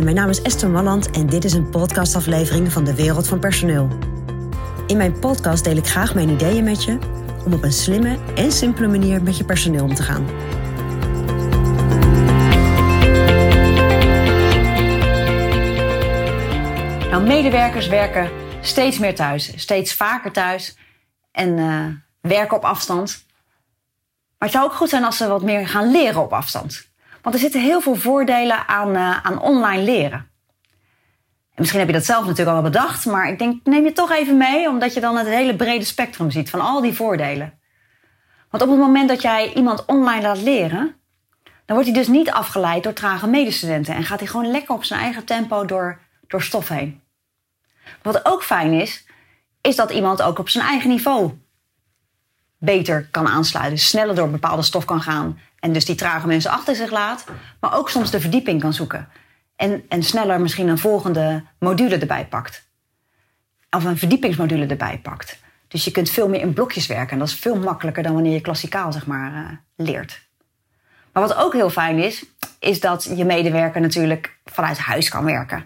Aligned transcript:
Mijn 0.00 0.14
naam 0.14 0.28
is 0.28 0.42
Esther 0.42 0.70
Malland 0.70 1.10
en 1.10 1.26
dit 1.26 1.44
is 1.44 1.52
een 1.52 1.70
podcastaflevering 1.70 2.72
van 2.72 2.84
de 2.84 2.94
Wereld 2.94 3.28
van 3.28 3.38
Personeel. 3.38 3.88
In 4.86 4.96
mijn 4.96 5.18
podcast 5.18 5.64
deel 5.64 5.76
ik 5.76 5.86
graag 5.86 6.14
mijn 6.14 6.28
ideeën 6.28 6.64
met 6.64 6.84
je 6.84 6.98
om 7.44 7.52
op 7.52 7.62
een 7.62 7.72
slimme 7.72 8.18
en 8.34 8.52
simpele 8.52 8.88
manier 8.88 9.22
met 9.22 9.36
je 9.36 9.44
personeel 9.44 9.84
om 9.84 9.94
te 9.94 10.02
gaan. 10.02 10.24
Nou, 17.10 17.26
medewerkers 17.26 17.88
werken 17.88 18.30
steeds 18.60 18.98
meer 18.98 19.14
thuis, 19.14 19.52
steeds 19.56 19.94
vaker 19.94 20.32
thuis 20.32 20.76
en 21.32 21.58
uh, 21.58 21.86
werken 22.20 22.56
op 22.56 22.64
afstand. 22.64 23.24
Maar 24.38 24.48
het 24.48 24.50
zou 24.50 24.64
ook 24.64 24.76
goed 24.76 24.88
zijn 24.88 25.04
als 25.04 25.16
ze 25.16 25.28
wat 25.28 25.42
meer 25.42 25.68
gaan 25.68 25.90
leren 25.90 26.22
op 26.22 26.32
afstand. 26.32 26.91
Want 27.22 27.34
er 27.34 27.40
zitten 27.40 27.60
heel 27.60 27.80
veel 27.80 27.94
voordelen 27.94 28.68
aan, 28.68 28.96
uh, 28.96 29.24
aan 29.24 29.40
online 29.40 29.82
leren. 29.82 30.30
En 31.54 31.58
misschien 31.58 31.80
heb 31.80 31.88
je 31.88 31.94
dat 31.94 32.04
zelf 32.04 32.26
natuurlijk 32.26 32.56
al 32.56 32.62
wel 32.62 32.70
bedacht, 32.70 33.06
maar 33.06 33.28
ik 33.28 33.38
denk, 33.38 33.64
neem 33.64 33.84
je 33.84 33.92
toch 33.92 34.10
even 34.10 34.36
mee, 34.36 34.68
omdat 34.68 34.94
je 34.94 35.00
dan 35.00 35.16
het 35.16 35.26
hele 35.26 35.56
brede 35.56 35.84
spectrum 35.84 36.30
ziet 36.30 36.50
van 36.50 36.60
al 36.60 36.80
die 36.80 36.92
voordelen. 36.92 37.60
Want 38.50 38.62
op 38.62 38.68
het 38.68 38.78
moment 38.78 39.08
dat 39.08 39.22
jij 39.22 39.52
iemand 39.54 39.84
online 39.84 40.22
laat 40.22 40.42
leren, 40.42 40.94
dan 41.42 41.76
wordt 41.76 41.90
hij 41.90 41.98
dus 41.98 42.08
niet 42.08 42.30
afgeleid 42.30 42.82
door 42.82 42.92
trage 42.92 43.26
medestudenten 43.26 43.94
en 43.94 44.04
gaat 44.04 44.18
hij 44.18 44.28
gewoon 44.28 44.50
lekker 44.50 44.74
op 44.74 44.84
zijn 44.84 45.00
eigen 45.00 45.24
tempo 45.24 45.64
door, 45.64 46.00
door 46.26 46.42
stof 46.42 46.68
heen. 46.68 47.00
Wat 48.02 48.26
ook 48.26 48.42
fijn 48.42 48.72
is, 48.72 49.06
is 49.60 49.76
dat 49.76 49.90
iemand 49.90 50.22
ook 50.22 50.38
op 50.38 50.48
zijn 50.48 50.64
eigen 50.64 50.88
niveau 50.88 51.32
beter 52.62 53.08
kan 53.10 53.28
aansluiten, 53.28 53.78
sneller 53.78 54.14
door 54.14 54.30
bepaalde 54.30 54.62
stof 54.62 54.84
kan 54.84 55.02
gaan 55.02 55.38
en 55.58 55.72
dus 55.72 55.84
die 55.84 55.94
trage 55.94 56.26
mensen 56.26 56.50
achter 56.50 56.74
zich 56.74 56.90
laat, 56.90 57.24
maar 57.60 57.76
ook 57.76 57.90
soms 57.90 58.10
de 58.10 58.20
verdieping 58.20 58.60
kan 58.60 58.72
zoeken. 58.72 59.08
En, 59.56 59.82
en 59.88 60.02
sneller 60.02 60.40
misschien 60.40 60.68
een 60.68 60.78
volgende 60.78 61.44
module 61.58 61.98
erbij 61.98 62.26
pakt. 62.26 62.64
Of 63.70 63.84
een 63.84 63.98
verdiepingsmodule 63.98 64.66
erbij 64.66 64.98
pakt. 64.98 65.38
Dus 65.68 65.84
je 65.84 65.90
kunt 65.90 66.10
veel 66.10 66.28
meer 66.28 66.40
in 66.40 66.52
blokjes 66.52 66.86
werken. 66.86 67.10
En 67.10 67.18
dat 67.18 67.28
is 67.28 67.34
veel 67.34 67.56
makkelijker 67.56 68.02
dan 68.02 68.14
wanneer 68.14 68.32
je 68.32 68.40
klassikaal 68.40 68.92
zeg 68.92 69.06
maar, 69.06 69.32
uh, 69.32 69.86
leert. 69.86 70.22
Maar 71.12 71.22
wat 71.22 71.34
ook 71.34 71.52
heel 71.52 71.70
fijn 71.70 71.98
is, 71.98 72.24
is 72.58 72.80
dat 72.80 73.10
je 73.16 73.24
medewerker 73.24 73.80
natuurlijk 73.80 74.36
vanuit 74.44 74.78
huis 74.78 75.08
kan 75.08 75.24
werken. 75.24 75.64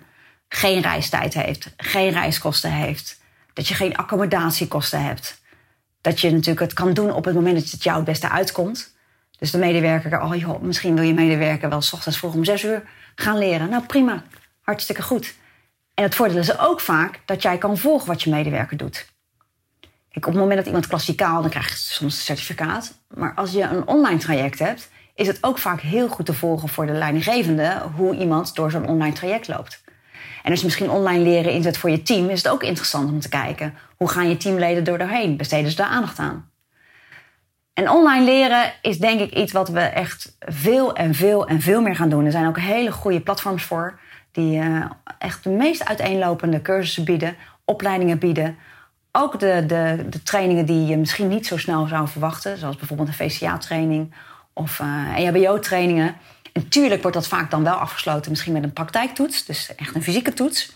Geen 0.49 0.81
reistijd 0.81 1.35
heeft, 1.35 1.75
geen 1.77 2.11
reiskosten 2.11 2.73
heeft. 2.73 3.21
Dat 3.53 3.69
je 3.69 3.75
geen 3.75 3.97
accommodatiekosten 3.97 5.05
hebt. 5.05 5.41
Dat 6.07 6.21
je 6.21 6.31
natuurlijk 6.31 6.61
het 6.61 6.73
kan 6.73 6.95
doen 6.95 7.13
op 7.13 7.25
het 7.25 7.35
moment 7.35 7.55
dat 7.55 7.71
het 7.71 7.83
jou 7.83 7.97
het 7.97 8.05
beste 8.05 8.29
uitkomt. 8.29 8.95
Dus 9.39 9.51
de 9.51 9.59
medewerker, 9.59 10.21
oh 10.23 10.37
joh, 10.37 10.63
misschien 10.63 10.95
wil 10.95 11.05
je 11.05 11.15
medewerker 11.15 11.69
wel 11.69 11.81
s 11.81 11.93
ochtends 11.93 12.19
vroeg 12.19 12.35
om 12.35 12.45
zes 12.45 12.65
uur 12.65 12.83
gaan 13.15 13.39
leren. 13.39 13.69
Nou 13.69 13.87
prima, 13.87 14.23
hartstikke 14.61 15.03
goed. 15.03 15.35
En 15.95 16.03
het 16.03 16.15
voordeel 16.15 16.39
is 16.39 16.59
ook 16.59 16.81
vaak 16.81 17.21
dat 17.25 17.43
jij 17.43 17.59
kan 17.59 17.79
volgen 17.79 18.07
wat 18.07 18.23
je 18.23 18.31
medewerker 18.31 18.77
doet. 18.77 19.07
Kijk, 20.11 20.27
op 20.27 20.33
het 20.33 20.41
moment 20.41 20.57
dat 20.57 20.67
iemand 20.67 20.87
klassikaal, 20.87 21.41
dan 21.41 21.51
krijg 21.51 21.69
je 21.69 21.77
soms 21.77 22.15
een 22.15 22.21
certificaat. 22.21 22.99
Maar 23.15 23.35
als 23.35 23.53
je 23.53 23.63
een 23.63 23.87
online 23.87 24.19
traject 24.19 24.59
hebt, 24.59 24.89
is 25.15 25.27
het 25.27 25.39
ook 25.41 25.59
vaak 25.59 25.81
heel 25.81 26.09
goed 26.09 26.27
te 26.27 26.35
volgen 26.35 26.69
voor 26.69 26.87
de 26.87 26.93
leidinggevende 26.93 27.83
hoe 27.95 28.17
iemand 28.17 28.55
door 28.55 28.71
zo'n 28.71 28.89
online 28.89 29.15
traject 29.15 29.49
loopt. 29.49 29.85
En 30.43 30.51
als 30.51 30.59
je 30.59 30.67
misschien 30.67 30.91
online 30.91 31.23
leren 31.23 31.53
inzet 31.53 31.79
voor 31.79 31.91
je 31.91 32.03
team, 32.03 32.29
is 32.29 32.43
het 32.43 32.53
ook 32.53 32.63
interessant 32.63 33.11
om 33.11 33.21
te 33.21 33.29
kijken 33.29 33.75
hoe 33.97 34.09
gaan 34.09 34.29
je 34.29 34.37
teamleden 34.37 34.85
door 34.85 34.99
doorheen? 34.99 35.37
Besteden 35.37 35.71
ze 35.71 35.77
daar 35.77 35.87
aandacht 35.87 36.19
aan? 36.19 36.51
En 37.73 37.91
online 37.91 38.25
leren 38.25 38.73
is 38.83 38.99
denk 38.99 39.21
ik 39.21 39.33
iets 39.33 39.53
wat 39.53 39.69
we 39.69 39.81
echt 39.81 40.37
veel 40.39 40.95
en 40.95 41.15
veel 41.15 41.47
en 41.47 41.61
veel 41.61 41.81
meer 41.81 41.97
gaan 41.97 42.09
doen. 42.09 42.25
Er 42.25 42.31
zijn 42.31 42.47
ook 42.47 42.59
hele 42.59 42.93
goede 42.93 43.21
platforms 43.21 43.63
voor 43.63 43.99
die 44.33 44.59
uh, 44.59 44.85
echt 45.19 45.45
de 45.45 45.51
meest 45.51 45.85
uiteenlopende 45.85 46.63
cursussen 46.63 47.05
bieden, 47.05 47.37
opleidingen 47.65 48.19
bieden. 48.19 48.57
Ook 49.13 49.41
de, 49.41 49.65
de, 49.67 50.07
de 50.11 50.23
trainingen 50.23 50.67
die 50.67 50.87
je 50.87 50.97
misschien 50.97 51.29
niet 51.29 51.47
zo 51.47 51.57
snel 51.57 51.87
zou 51.87 52.09
verwachten, 52.09 52.59
zoals 52.59 52.77
bijvoorbeeld 52.77 53.09
een 53.09 53.31
VCA-training 53.31 54.15
of 54.53 54.81
EHBO-trainingen. 55.17 56.17
En 56.57 56.69
tuurlijk 56.69 57.03
wordt 57.03 57.17
dat 57.17 57.29
vaak 57.29 57.51
dan 57.51 57.65
wel 57.65 57.75
afgesloten, 57.75 58.31
misschien 58.31 58.53
met 58.53 58.63
een 58.63 58.73
praktijktoets, 58.73 59.45
dus 59.45 59.75
echt 59.75 59.95
een 59.95 60.03
fysieke 60.03 60.33
toets. 60.33 60.73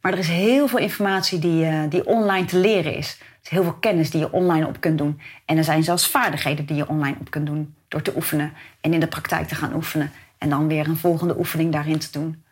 Maar 0.00 0.12
er 0.12 0.18
is 0.18 0.28
heel 0.28 0.68
veel 0.68 0.78
informatie 0.78 1.38
die, 1.38 1.64
uh, 1.64 1.82
die 1.88 2.06
online 2.06 2.46
te 2.46 2.58
leren 2.58 2.94
is. 2.94 3.16
Er 3.20 3.26
is 3.42 3.48
heel 3.48 3.62
veel 3.62 3.72
kennis 3.72 4.10
die 4.10 4.20
je 4.20 4.32
online 4.32 4.66
op 4.66 4.80
kunt 4.80 4.98
doen. 4.98 5.20
En 5.44 5.56
er 5.56 5.64
zijn 5.64 5.82
zelfs 5.82 6.06
vaardigheden 6.06 6.66
die 6.66 6.76
je 6.76 6.88
online 6.88 7.16
op 7.20 7.30
kunt 7.30 7.46
doen 7.46 7.74
door 7.88 8.02
te 8.02 8.12
oefenen 8.16 8.52
en 8.80 8.92
in 8.92 9.00
de 9.00 9.06
praktijk 9.06 9.48
te 9.48 9.54
gaan 9.54 9.74
oefenen. 9.74 10.12
En 10.38 10.48
dan 10.50 10.68
weer 10.68 10.88
een 10.88 10.96
volgende 10.96 11.38
oefening 11.38 11.72
daarin 11.72 11.98
te 11.98 12.08
doen. 12.10 12.42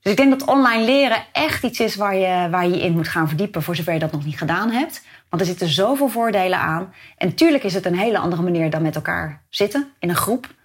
Dus 0.00 0.12
ik 0.12 0.18
denk 0.18 0.38
dat 0.38 0.48
online 0.48 0.84
leren 0.84 1.24
echt 1.32 1.64
iets 1.64 1.80
is 1.80 1.96
waar 1.96 2.16
je 2.16 2.48
waar 2.50 2.68
je 2.68 2.80
in 2.80 2.92
moet 2.92 3.08
gaan 3.08 3.28
verdiepen, 3.28 3.62
voor 3.62 3.76
zover 3.76 3.92
je 3.92 3.98
dat 3.98 4.12
nog 4.12 4.24
niet 4.24 4.38
gedaan 4.38 4.70
hebt. 4.70 5.04
Want 5.28 5.42
er 5.42 5.48
zitten 5.48 5.68
zoveel 5.68 6.08
voordelen 6.08 6.58
aan. 6.58 6.94
En 7.16 7.34
tuurlijk 7.34 7.64
is 7.64 7.74
het 7.74 7.86
een 7.86 7.98
hele 7.98 8.18
andere 8.18 8.42
manier 8.42 8.70
dan 8.70 8.82
met 8.82 8.94
elkaar 8.94 9.42
zitten 9.48 9.88
in 9.98 10.08
een 10.08 10.16
groep. 10.16 10.56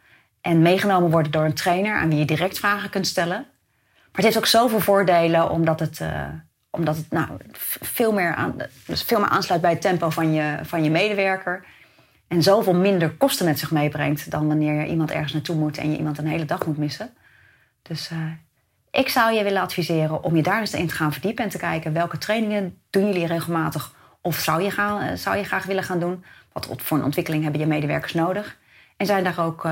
En 0.43 0.61
meegenomen 0.61 1.11
worden 1.11 1.31
door 1.31 1.45
een 1.45 1.53
trainer 1.53 1.97
aan 1.97 2.09
wie 2.09 2.17
je 2.17 2.25
direct 2.25 2.59
vragen 2.59 2.89
kunt 2.89 3.07
stellen. 3.07 3.37
Maar 3.37 4.11
het 4.11 4.23
heeft 4.23 4.37
ook 4.37 4.45
zoveel 4.45 4.79
voordelen 4.79 5.49
omdat 5.49 5.79
het, 5.79 5.99
uh, 5.99 6.27
omdat 6.69 6.97
het 6.97 7.11
nou, 7.11 7.27
veel, 7.81 8.13
meer 8.13 8.35
aan, 8.35 8.55
dus 8.85 9.03
veel 9.03 9.19
meer 9.19 9.29
aansluit 9.29 9.61
bij 9.61 9.71
het 9.71 9.81
tempo 9.81 10.09
van 10.09 10.33
je, 10.33 10.57
van 10.63 10.83
je 10.83 10.89
medewerker. 10.89 11.65
En 12.27 12.43
zoveel 12.43 12.73
minder 12.73 13.11
kosten 13.11 13.45
met 13.45 13.59
zich 13.59 13.71
meebrengt 13.71 14.31
dan 14.31 14.47
wanneer 14.47 14.81
je 14.81 14.87
iemand 14.87 15.11
ergens 15.11 15.33
naartoe 15.33 15.55
moet 15.55 15.77
en 15.77 15.91
je 15.91 15.97
iemand 15.97 16.17
een 16.17 16.27
hele 16.27 16.45
dag 16.45 16.65
moet 16.65 16.77
missen. 16.77 17.13
Dus 17.81 18.11
uh, 18.11 18.19
ik 18.91 19.09
zou 19.09 19.33
je 19.33 19.43
willen 19.43 19.61
adviseren 19.61 20.23
om 20.23 20.35
je 20.35 20.43
daar 20.43 20.59
eens 20.59 20.73
in 20.73 20.87
te 20.87 20.95
gaan 20.95 21.11
verdiepen 21.11 21.43
en 21.43 21.49
te 21.49 21.57
kijken 21.57 21.93
welke 21.93 22.17
trainingen 22.17 22.77
doen 22.89 23.05
jullie 23.05 23.27
regelmatig 23.27 23.93
of 24.21 24.39
zou 24.39 24.61
je, 24.61 24.71
gaan, 24.71 25.03
uh, 25.03 25.13
zou 25.15 25.37
je 25.37 25.43
graag 25.43 25.65
willen 25.65 25.83
gaan 25.83 25.99
doen. 25.99 26.23
Wat 26.51 26.67
voor 26.77 26.97
een 26.97 27.03
ontwikkeling 27.03 27.43
hebben 27.43 27.61
je 27.61 27.67
medewerkers 27.67 28.13
nodig? 28.13 28.57
En 28.97 29.05
zijn 29.05 29.23
daar 29.23 29.39
ook 29.39 29.65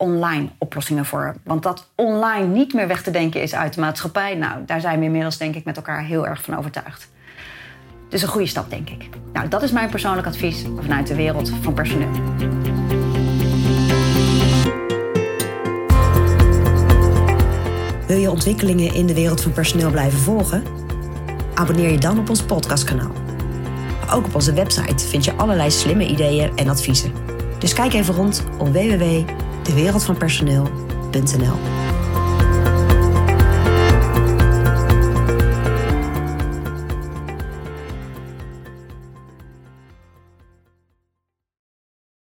online 0.00 0.48
oplossingen 0.58 1.04
voor. 1.04 1.34
Want 1.44 1.62
dat 1.62 1.90
online 1.94 2.46
niet 2.46 2.72
meer 2.72 2.88
weg 2.88 3.02
te 3.02 3.10
denken 3.10 3.42
is 3.42 3.54
uit 3.54 3.74
de 3.74 3.80
maatschappij, 3.80 4.34
nou, 4.34 4.64
daar 4.66 4.80
zijn 4.80 4.98
we 4.98 5.04
inmiddels 5.04 5.38
denk 5.38 5.54
ik 5.54 5.64
met 5.64 5.76
elkaar 5.76 6.04
heel 6.04 6.26
erg 6.26 6.42
van 6.42 6.58
overtuigd. 6.58 7.10
Dus 8.08 8.22
een 8.22 8.28
goede 8.28 8.46
stap, 8.46 8.70
denk 8.70 8.90
ik. 8.90 9.08
Nou, 9.32 9.48
dat 9.48 9.62
is 9.62 9.70
mijn 9.70 9.90
persoonlijk 9.90 10.26
advies 10.26 10.64
vanuit 10.80 11.06
de 11.06 11.14
wereld 11.14 11.52
van 11.60 11.74
personeel. 11.74 12.10
Wil 18.06 18.18
je 18.18 18.30
ontwikkelingen 18.30 18.94
in 18.94 19.06
de 19.06 19.14
wereld 19.14 19.40
van 19.42 19.52
personeel 19.52 19.90
blijven 19.90 20.18
volgen? 20.18 20.62
Abonneer 21.54 21.90
je 21.90 21.98
dan 21.98 22.18
op 22.18 22.28
ons 22.28 22.42
podcastkanaal. 22.42 23.12
Ook 24.12 24.24
op 24.26 24.34
onze 24.34 24.52
website 24.52 25.06
vind 25.06 25.24
je 25.24 25.32
allerlei 25.32 25.70
slimme 25.70 26.06
ideeën 26.06 26.56
en 26.56 26.68
adviezen. 26.68 27.12
Dus 27.58 27.72
kijk 27.72 27.92
even 27.92 28.14
rond 28.14 28.44
op 28.58 28.68
www 28.68 29.24
dewereldvanpersoneel.nl 29.74 31.79